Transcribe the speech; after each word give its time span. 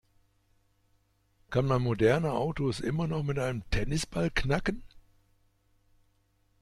Kann 1.51 1.67
man 1.67 1.83
moderne 1.83 2.31
Autos 2.31 2.79
immer 2.79 3.05
noch 3.05 3.21
mit 3.21 3.37
einem 3.37 3.69
Tennisball 3.69 4.31
knacken? 4.31 4.81